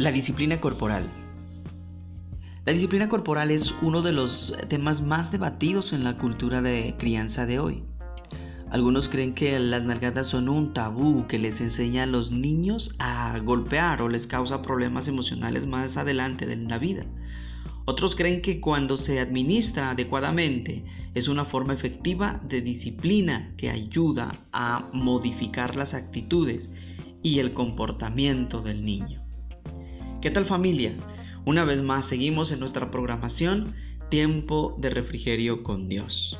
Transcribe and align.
La 0.00 0.12
disciplina 0.12 0.58
corporal. 0.62 1.10
La 2.64 2.72
disciplina 2.72 3.10
corporal 3.10 3.50
es 3.50 3.74
uno 3.82 4.00
de 4.00 4.12
los 4.12 4.54
temas 4.70 5.02
más 5.02 5.30
debatidos 5.30 5.92
en 5.92 6.04
la 6.04 6.16
cultura 6.16 6.62
de 6.62 6.94
crianza 6.98 7.44
de 7.44 7.58
hoy. 7.58 7.84
Algunos 8.70 9.10
creen 9.10 9.34
que 9.34 9.58
las 9.58 9.84
nalgadas 9.84 10.26
son 10.26 10.48
un 10.48 10.72
tabú 10.72 11.26
que 11.26 11.38
les 11.38 11.60
enseña 11.60 12.04
a 12.04 12.06
los 12.06 12.30
niños 12.30 12.94
a 12.98 13.38
golpear 13.40 14.00
o 14.00 14.08
les 14.08 14.26
causa 14.26 14.62
problemas 14.62 15.06
emocionales 15.06 15.66
más 15.66 15.98
adelante 15.98 16.50
en 16.50 16.68
la 16.68 16.78
vida. 16.78 17.04
Otros 17.84 18.16
creen 18.16 18.40
que 18.40 18.58
cuando 18.58 18.96
se 18.96 19.20
administra 19.20 19.90
adecuadamente 19.90 20.82
es 21.12 21.28
una 21.28 21.44
forma 21.44 21.74
efectiva 21.74 22.40
de 22.48 22.62
disciplina 22.62 23.52
que 23.58 23.68
ayuda 23.68 24.32
a 24.52 24.88
modificar 24.94 25.76
las 25.76 25.92
actitudes 25.92 26.70
y 27.22 27.40
el 27.40 27.52
comportamiento 27.52 28.62
del 28.62 28.82
niño. 28.82 29.29
¿Qué 30.20 30.30
tal 30.30 30.44
familia? 30.44 30.94
Una 31.46 31.64
vez 31.64 31.80
más 31.80 32.04
seguimos 32.04 32.52
en 32.52 32.60
nuestra 32.60 32.90
programación 32.90 33.74
Tiempo 34.10 34.76
de 34.78 34.90
Refrigerio 34.90 35.62
con 35.62 35.88
Dios. 35.88 36.38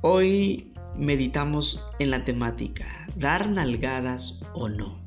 Hoy 0.00 0.72
meditamos 0.96 1.78
en 1.98 2.10
la 2.10 2.24
temática 2.24 3.06
dar 3.14 3.50
nalgadas 3.50 4.40
o 4.54 4.70
no. 4.70 4.98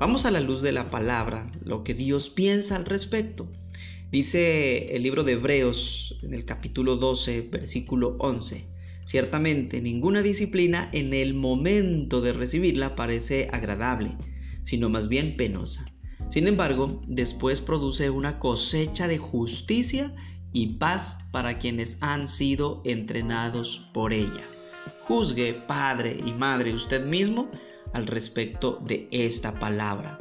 Vamos 0.00 0.24
a 0.24 0.32
la 0.32 0.40
luz 0.40 0.62
de 0.62 0.72
la 0.72 0.90
palabra, 0.90 1.46
lo 1.64 1.84
que 1.84 1.94
Dios 1.94 2.28
piensa 2.28 2.74
al 2.74 2.86
respecto. 2.86 3.48
Dice 4.10 4.96
el 4.96 5.04
libro 5.04 5.22
de 5.22 5.34
Hebreos 5.34 6.18
en 6.24 6.34
el 6.34 6.44
capítulo 6.44 6.96
12, 6.96 7.42
versículo 7.52 8.16
11. 8.18 8.66
Ciertamente 9.04 9.80
ninguna 9.80 10.22
disciplina 10.22 10.88
en 10.92 11.14
el 11.14 11.34
momento 11.34 12.20
de 12.20 12.32
recibirla 12.32 12.96
parece 12.96 13.48
agradable, 13.52 14.16
sino 14.64 14.88
más 14.88 15.06
bien 15.06 15.36
penosa 15.36 15.93
sin 16.34 16.48
embargo, 16.48 17.00
después 17.06 17.60
produce 17.60 18.10
una 18.10 18.40
cosecha 18.40 19.06
de 19.06 19.18
justicia 19.18 20.12
y 20.52 20.78
paz 20.78 21.16
para 21.30 21.58
quienes 21.58 21.96
han 22.00 22.26
sido 22.26 22.82
entrenados 22.84 23.88
por 23.94 24.12
ella. 24.12 24.42
Juzgue, 25.02 25.54
padre 25.54 26.18
y 26.26 26.32
madre, 26.32 26.74
usted 26.74 27.06
mismo 27.06 27.48
al 27.92 28.08
respecto 28.08 28.80
de 28.84 29.06
esta 29.12 29.60
palabra. 29.60 30.18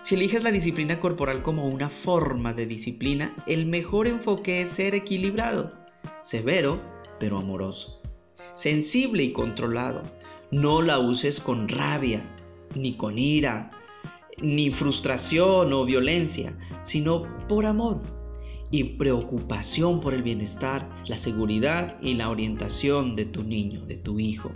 Si 0.00 0.14
eliges 0.14 0.42
la 0.42 0.52
disciplina 0.52 0.98
corporal 0.98 1.42
como 1.42 1.68
una 1.68 1.90
forma 1.90 2.54
de 2.54 2.64
disciplina, 2.64 3.36
el 3.46 3.66
mejor 3.66 4.06
enfoque 4.06 4.62
es 4.62 4.70
ser 4.70 4.94
equilibrado, 4.94 5.70
severo 6.22 6.80
pero 7.20 7.36
amoroso, 7.36 8.00
sensible 8.54 9.22
y 9.24 9.32
controlado. 9.32 10.02
No 10.50 10.80
la 10.80 10.98
uses 10.98 11.40
con 11.40 11.68
rabia, 11.68 12.24
ni 12.74 12.96
con 12.96 13.18
ira, 13.18 13.68
ni 14.42 14.70
frustración 14.70 15.72
o 15.72 15.84
violencia, 15.84 16.56
sino 16.82 17.22
por 17.48 17.64
amor 17.64 18.00
y 18.70 18.84
preocupación 18.84 20.00
por 20.00 20.14
el 20.14 20.22
bienestar, 20.22 20.88
la 21.06 21.16
seguridad 21.16 21.96
y 22.00 22.14
la 22.14 22.30
orientación 22.30 23.14
de 23.14 23.26
tu 23.26 23.42
niño, 23.42 23.84
de 23.86 23.96
tu 23.96 24.18
hijo. 24.18 24.50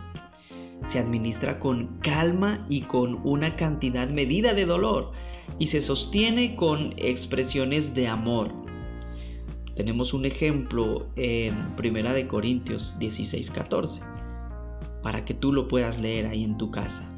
Se 0.85 0.99
administra 0.99 1.61
con 1.61 1.99
calma 1.99 2.65
y 2.69 2.83
con 2.83 3.21
una 3.27 3.57
cantidad 3.57 4.09
medida 4.09 4.55
de 4.55 4.67
dolor 4.67 5.13
y 5.59 5.67
se 5.67 5.81
sostiene 5.81 6.57
con 6.57 6.95
expresiones 6.97 7.95
de 7.95 8.09
amor. 8.09 8.53
Tenemos 9.77 10.15
un 10.15 10.25
ejemplo 10.25 11.09
en 11.17 11.77
Primera 11.77 12.15
de 12.15 12.27
Corintios 12.27 12.97
16:14 12.99 14.01
para 15.03 15.25
que 15.25 15.35
tú 15.35 15.53
lo 15.53 15.69
puedas 15.69 15.99
leer 15.99 16.27
ahí 16.27 16.43
en 16.43 16.57
tu 16.57 16.71
casa. 16.71 17.16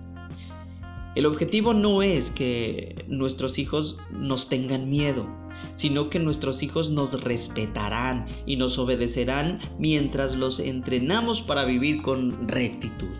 El 1.19 1.27
objetivo 1.27 1.75
no 1.75 2.01
es 2.01 2.31
que 2.31 3.05
nuestros 3.09 3.59
hijos 3.59 3.99
nos 4.13 4.49
tengan 4.49 4.89
miedo, 4.89 5.27
sino 5.75 6.11
que 6.11 6.21
nuestros 6.21 6.63
hijos 6.63 6.93
nos 6.93 7.25
respetarán 7.25 8.27
y 8.47 8.55
nos 8.55 8.79
obedecerán 8.79 9.59
mientras 9.81 10.37
los 10.37 10.61
entrenamos 10.61 11.43
para 11.43 11.65
vivir 11.65 12.03
con 12.03 12.47
rectitud. 12.47 13.17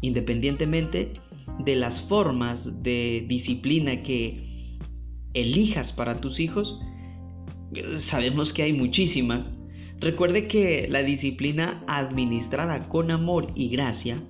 Independientemente 0.00 1.14
de 1.58 1.74
las 1.74 2.00
formas 2.00 2.84
de 2.84 3.26
disciplina 3.28 4.04
que 4.04 4.78
elijas 5.34 5.92
para 5.92 6.20
tus 6.20 6.38
hijos, 6.38 6.78
sabemos 7.96 8.52
que 8.52 8.62
hay 8.62 8.74
muchísimas. 8.74 9.50
Recuerde 9.98 10.46
que 10.46 10.86
la 10.88 11.02
disciplina 11.02 11.82
administrada 11.88 12.88
con 12.88 13.10
amor 13.10 13.48
y 13.56 13.70
gracia 13.70 14.22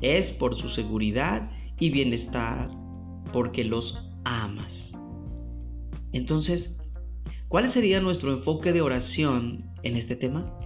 es 0.00 0.30
por 0.30 0.54
su 0.54 0.68
seguridad 0.68 1.50
y 1.78 1.90
bienestar 1.90 2.70
porque 3.32 3.64
los 3.64 3.98
amas. 4.24 4.92
Entonces, 6.12 6.76
¿cuál 7.48 7.68
sería 7.68 8.00
nuestro 8.00 8.32
enfoque 8.32 8.72
de 8.72 8.80
oración 8.80 9.64
en 9.82 9.96
este 9.96 10.16
tema? 10.16 10.58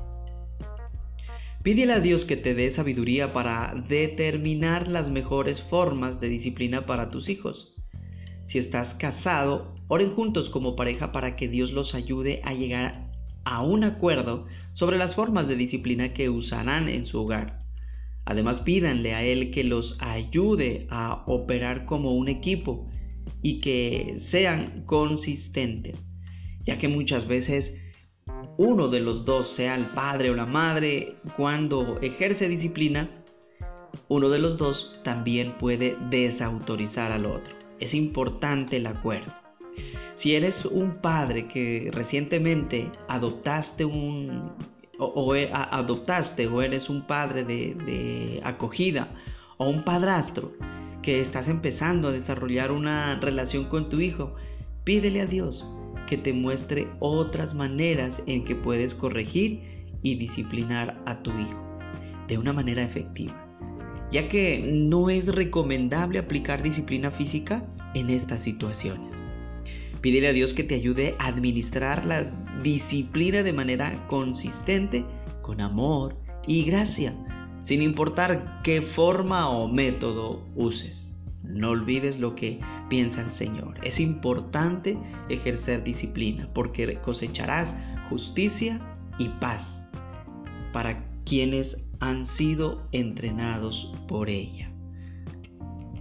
Pídele 1.62 1.92
a 1.92 2.00
Dios 2.00 2.24
que 2.24 2.36
te 2.36 2.54
dé 2.54 2.70
sabiduría 2.70 3.32
para 3.32 3.74
determinar 3.88 4.88
las 4.88 5.10
mejores 5.10 5.60
formas 5.62 6.20
de 6.20 6.28
disciplina 6.28 6.86
para 6.86 7.10
tus 7.10 7.28
hijos. 7.28 7.74
Si 8.44 8.58
estás 8.58 8.94
casado, 8.94 9.74
oren 9.88 10.14
juntos 10.14 10.48
como 10.48 10.76
pareja 10.76 11.12
para 11.12 11.36
que 11.36 11.48
Dios 11.48 11.72
los 11.72 11.94
ayude 11.94 12.40
a 12.44 12.54
llegar 12.54 13.10
a 13.44 13.62
un 13.62 13.84
acuerdo 13.84 14.46
sobre 14.72 14.98
las 14.98 15.14
formas 15.14 15.48
de 15.48 15.56
disciplina 15.56 16.12
que 16.12 16.30
usarán 16.30 16.88
en 16.88 17.04
su 17.04 17.20
hogar. 17.20 17.67
Además, 18.28 18.60
pídanle 18.60 19.14
a 19.14 19.24
Él 19.24 19.50
que 19.50 19.64
los 19.64 19.96
ayude 20.00 20.86
a 20.90 21.24
operar 21.26 21.86
como 21.86 22.14
un 22.14 22.28
equipo 22.28 22.86
y 23.40 23.58
que 23.58 24.12
sean 24.18 24.82
consistentes, 24.84 26.04
ya 26.62 26.76
que 26.76 26.88
muchas 26.88 27.26
veces 27.26 27.72
uno 28.58 28.88
de 28.88 29.00
los 29.00 29.24
dos, 29.24 29.48
sea 29.48 29.74
el 29.76 29.86
padre 29.86 30.28
o 30.28 30.34
la 30.34 30.44
madre, 30.44 31.14
cuando 31.38 31.98
ejerce 32.02 32.50
disciplina, 32.50 33.08
uno 34.08 34.28
de 34.28 34.40
los 34.40 34.58
dos 34.58 35.00
también 35.02 35.56
puede 35.56 35.96
desautorizar 36.10 37.10
al 37.12 37.24
otro. 37.24 37.56
Es 37.80 37.94
importante 37.94 38.76
el 38.76 38.88
acuerdo. 38.88 39.32
Si 40.16 40.34
eres 40.34 40.66
un 40.66 40.96
padre 41.00 41.48
que 41.48 41.88
recientemente 41.94 42.90
adoptaste 43.08 43.86
un 43.86 44.52
o, 44.98 45.34
e, 45.34 45.50
adoptaste 45.52 46.46
o 46.46 46.60
eres 46.62 46.90
un 46.90 47.06
padre 47.06 47.44
de, 47.44 47.74
de 47.86 48.40
acogida 48.44 49.08
o 49.56 49.68
un 49.68 49.84
padrastro 49.84 50.52
que 51.02 51.20
estás 51.20 51.48
empezando 51.48 52.08
a 52.08 52.12
desarrollar 52.12 52.72
una 52.72 53.18
relación 53.20 53.64
con 53.64 53.88
tu 53.88 54.00
hijo, 54.00 54.34
pídele 54.84 55.22
a 55.22 55.26
Dios 55.26 55.64
que 56.08 56.16
te 56.16 56.32
muestre 56.32 56.88
otras 57.00 57.54
maneras 57.54 58.22
en 58.26 58.44
que 58.44 58.56
puedes 58.56 58.94
corregir 58.94 59.62
y 60.02 60.16
disciplinar 60.16 61.00
a 61.06 61.22
tu 61.22 61.30
hijo 61.38 61.68
de 62.28 62.38
una 62.38 62.52
manera 62.52 62.82
efectiva, 62.82 63.34
ya 64.10 64.28
que 64.28 64.58
no 64.58 65.10
es 65.10 65.26
recomendable 65.26 66.18
aplicar 66.18 66.62
disciplina 66.62 67.10
física 67.10 67.64
en 67.94 68.10
estas 68.10 68.42
situaciones. 68.42 69.20
Pídele 70.00 70.28
a 70.28 70.32
Dios 70.32 70.54
que 70.54 70.64
te 70.64 70.74
ayude 70.74 71.16
a 71.18 71.26
administrar 71.26 72.04
la 72.04 72.24
disciplina 72.62 73.42
de 73.42 73.52
manera 73.52 74.06
consistente, 74.06 75.04
con 75.42 75.60
amor 75.60 76.16
y 76.46 76.64
gracia, 76.64 77.14
sin 77.62 77.82
importar 77.82 78.60
qué 78.62 78.82
forma 78.82 79.48
o 79.48 79.68
método 79.68 80.46
uses. 80.54 81.10
No 81.42 81.70
olvides 81.70 82.18
lo 82.18 82.34
que 82.34 82.60
piensa 82.88 83.22
el 83.22 83.30
Señor. 83.30 83.74
Es 83.82 84.00
importante 84.00 84.98
ejercer 85.28 85.82
disciplina 85.82 86.48
porque 86.52 86.98
cosecharás 87.00 87.74
justicia 88.10 88.80
y 89.18 89.28
paz 89.40 89.82
para 90.72 91.04
quienes 91.24 91.76
han 92.00 92.26
sido 92.26 92.86
entrenados 92.92 93.92
por 94.06 94.28
ella. 94.28 94.70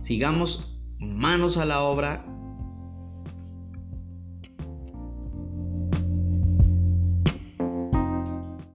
Sigamos 0.01 0.77
manos 0.99 1.57
a 1.57 1.65
la 1.65 1.81
obra 1.81 2.25